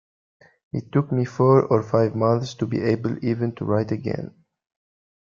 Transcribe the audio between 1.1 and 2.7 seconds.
me four or five months to